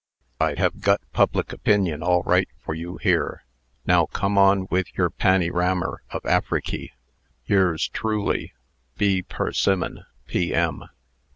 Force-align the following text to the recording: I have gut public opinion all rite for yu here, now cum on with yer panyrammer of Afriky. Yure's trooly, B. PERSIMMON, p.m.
I 0.39 0.55
have 0.55 0.81
gut 0.81 0.99
public 1.13 1.53
opinion 1.53 2.01
all 2.01 2.23
rite 2.23 2.49
for 2.59 2.73
yu 2.73 2.97
here, 2.97 3.43
now 3.85 4.07
cum 4.07 4.35
on 4.35 4.67
with 4.71 4.87
yer 4.97 5.11
panyrammer 5.11 5.97
of 6.09 6.23
Afriky. 6.23 6.89
Yure's 7.45 7.87
trooly, 7.87 8.53
B. 8.97 9.21
PERSIMMON, 9.21 10.05
p.m. 10.25 10.85